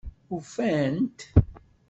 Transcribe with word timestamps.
Ufant-t? 0.35 1.19